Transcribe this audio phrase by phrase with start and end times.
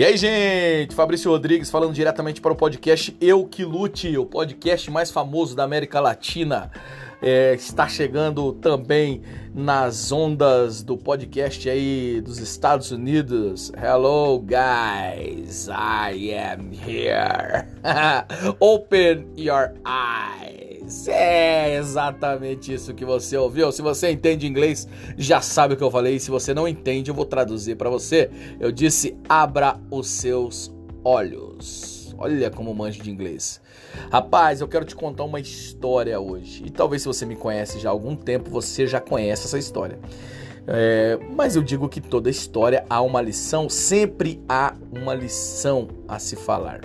[0.00, 0.94] E aí, gente?
[0.94, 5.62] Fabrício Rodrigues falando diretamente para o podcast Eu Que Lute, o podcast mais famoso da
[5.62, 6.70] América Latina.
[7.20, 9.20] É, está chegando também
[9.54, 13.70] nas ondas do podcast aí dos Estados Unidos.
[13.76, 17.66] Hello, guys, I am here.
[18.58, 20.69] Open your eyes.
[21.08, 23.70] É exatamente isso que você ouviu.
[23.72, 26.18] Se você entende inglês, já sabe o que eu falei.
[26.18, 28.30] Se você não entende, eu vou traduzir para você.
[28.58, 30.72] Eu disse: abra os seus
[31.04, 32.14] olhos.
[32.18, 33.60] Olha como manjo de inglês.
[34.10, 36.62] Rapaz, eu quero te contar uma história hoje.
[36.66, 39.98] E talvez se você me conhece já há algum tempo, você já conhece essa história.
[40.66, 46.18] É, mas eu digo que toda história há uma lição, sempre há uma lição a
[46.18, 46.80] se falar.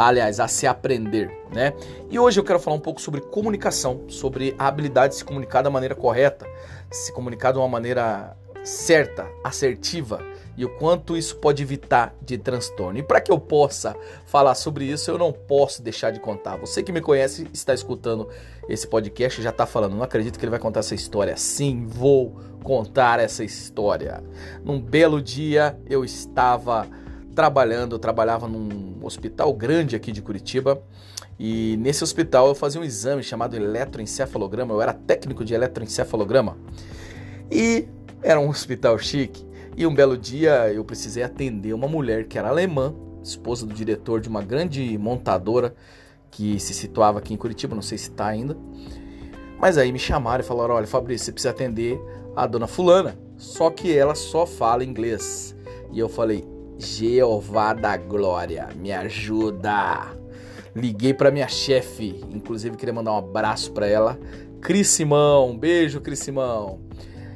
[0.00, 1.72] Aliás, a se aprender, né?
[2.08, 5.60] E hoje eu quero falar um pouco sobre comunicação, sobre a habilidade de se comunicar
[5.60, 6.46] da maneira correta,
[6.88, 10.24] se comunicar de uma maneira certa, assertiva
[10.56, 12.96] e o quanto isso pode evitar de transtorno.
[12.96, 16.56] E para que eu possa falar sobre isso, eu não posso deixar de contar.
[16.58, 18.28] Você que me conhece, está escutando
[18.68, 21.36] esse podcast, já está falando, não acredito que ele vai contar essa história.
[21.36, 24.22] Sim, vou contar essa história.
[24.62, 26.86] Num belo dia, eu estava
[27.34, 30.82] trabalhando, eu trabalhava num hospital grande aqui de Curitiba.
[31.38, 36.56] E nesse hospital eu fazia um exame chamado eletroencefalograma, eu era técnico de eletroencefalograma.
[37.50, 37.86] E
[38.22, 39.46] era um hospital chique.
[39.76, 44.20] E um belo dia eu precisei atender uma mulher que era alemã, esposa do diretor
[44.20, 45.74] de uma grande montadora
[46.30, 48.56] que se situava aqui em Curitiba, não sei se está ainda.
[49.58, 52.00] Mas aí me chamaram e falaram: olha, Fabrício, você precisa atender
[52.34, 53.18] a dona Fulana.
[53.36, 55.54] Só que ela só fala inglês.
[55.92, 56.44] E eu falei:
[56.78, 60.16] Jeová da Glória, me ajuda.
[60.74, 64.18] Liguei para minha chefe, inclusive queria mandar um abraço para ela.
[64.60, 66.80] Cris Simão, beijo, Cris Simão.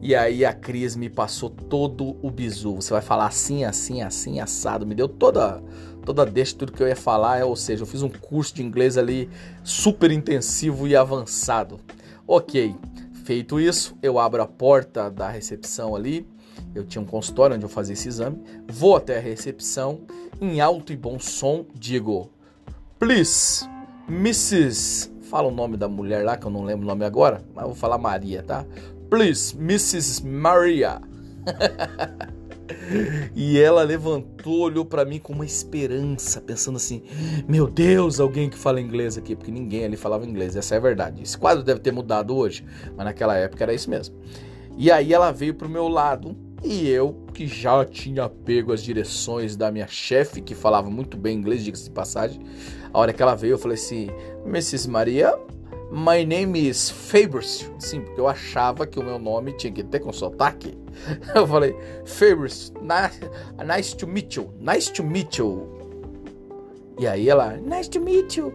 [0.00, 2.76] E aí a Cris me passou todo o bizu.
[2.76, 4.86] Você vai falar assim, assim, assim, assado.
[4.86, 5.62] Me deu toda
[6.04, 8.98] toda deixa tudo que eu ia falar, ou seja, eu fiz um curso de inglês
[8.98, 9.28] ali
[9.62, 11.80] super intensivo e avançado.
[12.26, 12.76] OK.
[13.24, 16.26] Feito isso, eu abro a porta da recepção ali.
[16.74, 18.42] Eu tinha um consultório onde eu fazia esse exame.
[18.68, 20.00] Vou até a recepção,
[20.40, 22.30] em alto e bom som, digo:
[22.98, 23.66] "Please,
[24.08, 25.12] Mrs.
[25.22, 27.74] Fala o nome da mulher lá que eu não lembro o nome agora, mas vou
[27.74, 28.64] falar Maria, tá?
[29.08, 30.24] Please, Mrs.
[30.26, 31.00] Maria.
[33.34, 37.02] e ela levantou, olhou para mim com uma esperança, pensando assim:
[37.48, 40.80] Meu Deus, alguém que fala inglês aqui, porque ninguém ali falava inglês, essa é a
[40.80, 41.22] verdade.
[41.22, 42.64] Esse quadro deve ter mudado hoje,
[42.96, 44.14] mas naquela época era isso mesmo.
[44.76, 49.54] E aí ela veio pro meu lado e eu, que já tinha pego as direções
[49.56, 52.40] da minha chefe, que falava muito bem inglês, diga-se de passagem,
[52.92, 54.08] a hora que ela veio, eu falei assim:
[54.46, 54.88] Mrs.
[54.88, 55.38] Maria,
[55.90, 57.70] My name is Fabrice.
[57.78, 60.76] Sim, porque eu achava que o meu nome tinha que ter com sotaque.
[61.32, 65.73] Eu falei, Fabrice, nice to meet you, nice to meet you.
[66.98, 68.54] E aí ela, nice to meet you,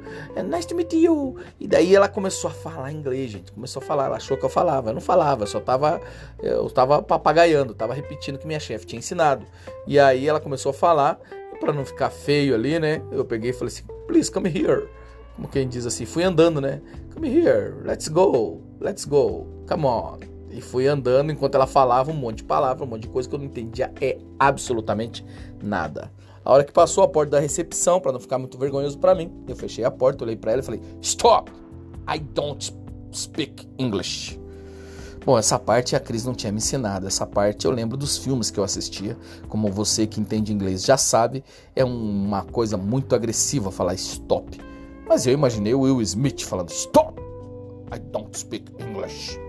[0.49, 1.35] nice to meet you.
[1.59, 3.51] E daí ela começou a falar inglês, gente.
[3.51, 4.89] Começou a falar, ela achou que eu falava.
[4.89, 5.99] Eu não falava, só tava,
[6.41, 9.45] eu tava papagaiando, tava repetindo o que minha chefe tinha ensinado.
[9.85, 11.19] E aí ela começou a falar,
[11.59, 13.01] para não ficar feio ali, né?
[13.11, 14.87] Eu peguei e falei assim, please come here
[15.39, 16.81] como quem diz assim, fui andando, né?
[17.13, 20.19] Come here, let's go, let's go, come on.
[20.51, 23.35] E fui andando enquanto ela falava um monte de palavras, um monte de coisa que
[23.35, 25.25] eu não entendia é absolutamente
[25.63, 26.11] nada.
[26.49, 29.31] A hora que passou a porta da recepção, para não ficar muito vergonhoso para mim,
[29.47, 31.51] eu fechei a porta, olhei para ela e falei: Stop!
[32.11, 32.73] I don't
[33.13, 34.41] speak English.
[35.23, 37.05] Bom, essa parte a Cris não tinha me ensinado.
[37.05, 39.15] Essa parte eu lembro dos filmes que eu assistia.
[39.47, 41.43] Como você que entende inglês já sabe,
[41.75, 44.59] é uma coisa muito agressiva falar stop.
[45.07, 47.21] Mas eu imaginei o Will Smith falando: Stop!
[47.95, 49.39] I don't speak English.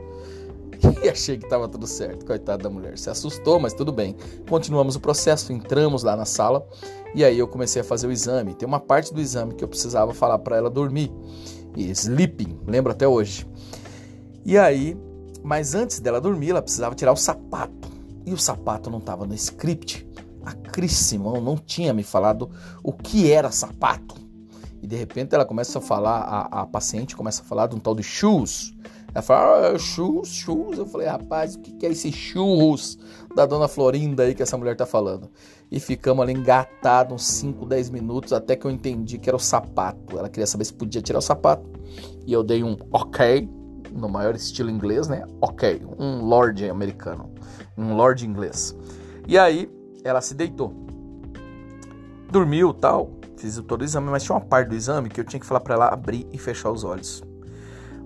[1.02, 2.26] E achei que estava tudo certo.
[2.26, 2.98] Coitada da mulher.
[2.98, 4.16] Se assustou, mas tudo bem.
[4.48, 6.66] Continuamos o processo, entramos lá na sala
[7.14, 8.54] e aí eu comecei a fazer o exame.
[8.54, 11.10] Tem uma parte do exame que eu precisava falar para ela dormir.
[11.76, 13.46] E sleeping, lembro até hoje.
[14.44, 14.96] E aí,
[15.42, 17.88] mas antes dela dormir, ela precisava tirar o sapato.
[18.26, 20.06] E o sapato não estava no script.
[20.44, 22.50] A Cris Simão não tinha me falado
[22.82, 24.14] o que era sapato.
[24.82, 27.78] E de repente ela começa a falar, a, a paciente começa a falar de um
[27.78, 28.74] tal de shoes.
[29.14, 30.78] Ela fala, ah, shoes, shoes.
[30.78, 32.98] Eu falei, rapaz, o que é esse churros
[33.34, 35.30] da dona Florinda aí que essa mulher tá falando?
[35.70, 39.40] E ficamos ali engatados uns 5, 10 minutos até que eu entendi que era o
[39.40, 40.18] sapato.
[40.18, 41.68] Ela queria saber se podia tirar o sapato.
[42.26, 43.48] E eu dei um ok,
[43.92, 45.24] no maior estilo inglês, né?
[45.40, 47.30] Ok, um lord americano,
[47.76, 48.76] um lord inglês.
[49.26, 49.68] E aí
[50.04, 50.72] ela se deitou.
[52.30, 55.40] Dormiu tal fiz todo o exame, mas tinha uma parte do exame que eu tinha
[55.40, 57.22] que falar para ela abrir e fechar os olhos.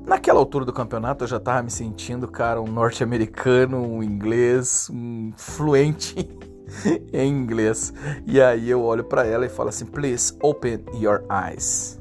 [0.07, 5.33] Naquela altura do campeonato eu já tava me sentindo, cara, um norte-americano, um inglês, um
[5.35, 6.29] fluente
[7.11, 7.93] em inglês.
[8.27, 11.99] E aí eu olho para ela e falo assim: Please open your eyes.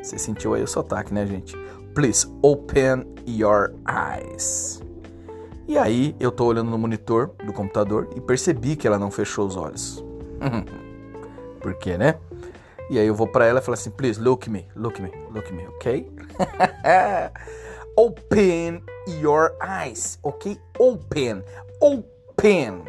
[0.00, 1.56] Você sentiu aí o sotaque, né, gente?
[1.94, 4.80] Please open your eyes.
[5.66, 9.46] E aí eu tô olhando no monitor do computador e percebi que ela não fechou
[9.46, 10.04] os olhos.
[11.60, 12.18] Por quê, né?
[12.90, 15.52] E aí eu vou para ela e falo assim: Please look me, look me, look
[15.52, 16.10] me, ok?
[17.96, 18.82] open
[19.20, 20.58] your eyes, ok?
[20.78, 21.42] Open,
[21.80, 22.82] open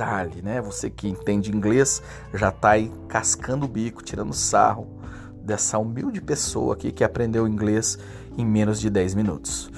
[0.00, 0.60] detalhe, né?
[0.62, 2.02] Você que entende inglês
[2.32, 4.88] já tá aí cascando o bico, tirando sarro
[5.42, 7.98] dessa humilde pessoa aqui que aprendeu inglês
[8.36, 9.70] em menos de 10 minutos.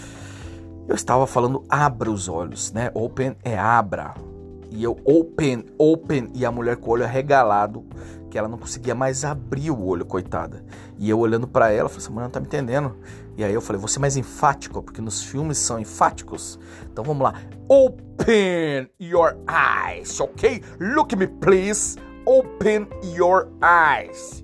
[0.87, 2.91] Eu estava falando abra os olhos, né?
[2.95, 4.15] Open é abra.
[4.71, 7.85] E eu open, open e a mulher com o olho arregalado,
[8.33, 10.65] que ela não conseguia mais abrir o olho, coitada.
[10.97, 12.97] E eu olhando para ela, falei: "Essa mulher não tá me entendendo".
[13.37, 16.59] E aí eu falei: "Você é mais enfático, porque nos filmes são enfáticos".
[16.91, 17.35] Então vamos lá.
[17.69, 20.63] Open your eyes, ok?
[20.81, 21.99] Look at me, please.
[22.25, 24.43] Open your eyes.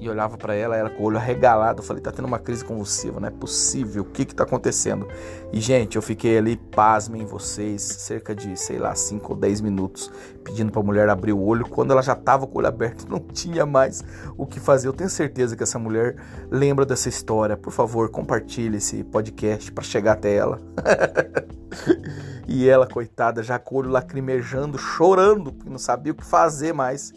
[0.00, 1.80] E olhava para ela, ela com o olho arregalado.
[1.80, 4.02] Eu falei, tá tendo uma crise convulsiva, não é possível.
[4.02, 5.06] O que que tá acontecendo?
[5.52, 10.10] E, gente, eu fiquei ali, pasmem vocês, cerca de, sei lá, 5 ou 10 minutos,
[10.42, 11.68] pedindo pra mulher abrir o olho.
[11.68, 14.02] Quando ela já tava com o olho aberto, não tinha mais
[14.38, 14.88] o que fazer.
[14.88, 16.16] Eu tenho certeza que essa mulher
[16.50, 17.54] lembra dessa história.
[17.54, 20.58] Por favor, compartilhe esse podcast para chegar até ela.
[22.52, 26.72] E ela, coitada, já com o olho lacrimejando, chorando, porque não sabia o que fazer
[26.72, 27.12] mais.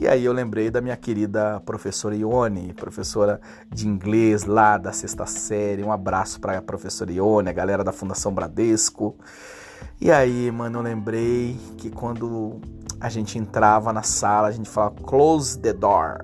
[0.00, 5.26] E aí eu lembrei da minha querida professora Ione, professora de inglês lá da sexta
[5.26, 5.82] série.
[5.82, 9.16] Um abraço para a professora Ione, a galera da Fundação Bradesco.
[10.00, 12.60] E aí, mano, eu lembrei que quando
[13.00, 16.18] a gente entrava na sala, a gente falava close the door,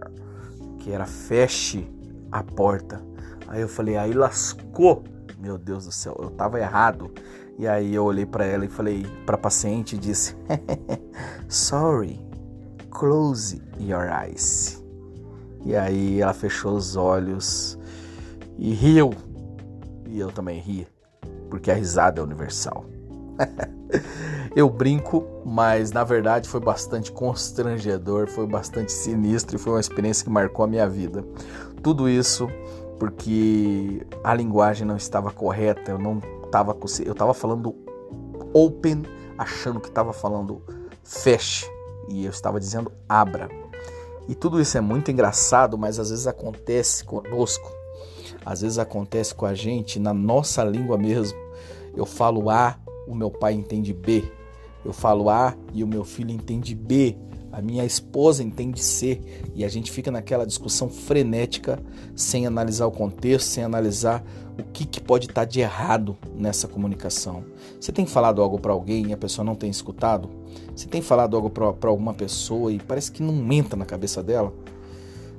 [0.78, 1.90] que era feche
[2.30, 3.02] a porta.
[3.48, 5.02] Aí eu falei, aí lascou.
[5.36, 7.12] Meu Deus do céu, eu tava errado.
[7.58, 10.36] E aí eu olhei para ela e falei para paciente e disse:
[11.48, 12.23] "Sorry,
[12.94, 14.82] close your eyes".
[15.64, 17.78] E aí ela fechou os olhos
[18.58, 19.10] e riu.
[20.08, 20.86] E eu também ri,
[21.50, 22.84] porque a risada é universal.
[24.54, 30.24] eu brinco, mas na verdade foi bastante constrangedor, foi bastante sinistro e foi uma experiência
[30.24, 31.24] que marcou a minha vida.
[31.82, 32.48] Tudo isso
[32.98, 36.20] porque a linguagem não estava correta, eu não
[36.50, 37.74] tava eu tava falando
[38.52, 39.02] open,
[39.36, 40.62] achando que estava falando
[41.02, 41.73] feche
[42.08, 43.48] e eu estava dizendo abra.
[44.28, 47.70] E tudo isso é muito engraçado, mas às vezes acontece conosco.
[48.44, 51.38] Às vezes acontece com a gente na nossa língua mesmo.
[51.94, 54.24] Eu falo A, o meu pai entende B.
[54.84, 57.16] Eu falo A e o meu filho entende B
[57.54, 59.22] a minha esposa entende ser
[59.54, 61.80] e a gente fica naquela discussão frenética
[62.16, 64.24] sem analisar o contexto, sem analisar
[64.58, 67.44] o que, que pode estar de errado nessa comunicação.
[67.80, 70.28] Você tem falado algo para alguém e a pessoa não tem escutado?
[70.74, 74.52] Você tem falado algo para alguma pessoa e parece que não entra na cabeça dela?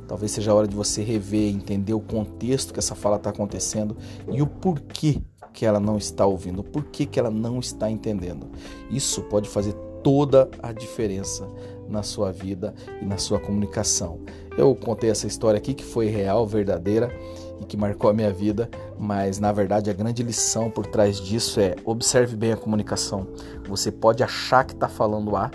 [0.08, 3.98] Talvez seja a hora de você rever, entender o contexto que essa fala está acontecendo
[4.32, 5.22] e o porquê
[5.52, 8.48] que ela não está ouvindo, o porquê que ela não está entendendo.
[8.90, 9.74] Isso pode fazer
[10.06, 11.50] toda a diferença
[11.88, 14.20] na sua vida e na sua comunicação.
[14.58, 17.12] Eu contei essa história aqui que foi real, verdadeira
[17.60, 21.60] e que marcou a minha vida, mas na verdade a grande lição por trás disso
[21.60, 23.28] é observe bem a comunicação.
[23.68, 25.52] Você pode achar que está falando A,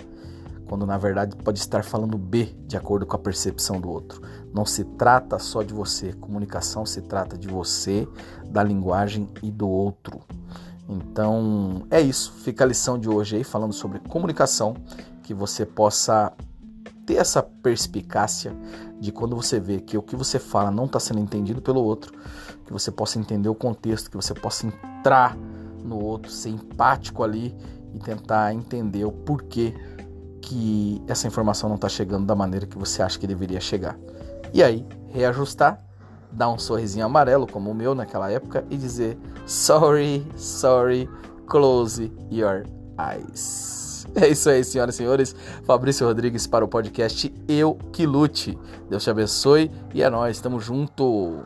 [0.67, 4.21] quando na verdade pode estar falando B, de acordo com a percepção do outro.
[4.53, 8.07] Não se trata só de você, comunicação se trata de você,
[8.47, 10.19] da linguagem e do outro.
[10.87, 14.75] Então é isso, fica a lição de hoje aí falando sobre comunicação
[15.31, 16.33] que você possa
[17.05, 18.53] ter essa perspicácia
[18.99, 22.11] de quando você vê que o que você fala não está sendo entendido pelo outro,
[22.65, 25.37] que você possa entender o contexto, que você possa entrar
[25.81, 27.55] no outro, ser empático ali
[27.93, 29.73] e tentar entender o porquê
[30.41, 33.97] que essa informação não está chegando da maneira que você acha que deveria chegar.
[34.53, 35.81] E aí, reajustar,
[36.29, 41.09] dar um sorrisinho amarelo como o meu naquela época e dizer sorry, sorry,
[41.47, 42.65] close your
[42.99, 43.90] eyes.
[44.13, 45.35] É isso aí, senhoras e senhores.
[45.63, 48.57] Fabrício Rodrigues para o podcast Eu Que Lute.
[48.89, 51.45] Deus te abençoe e é nós, estamos junto.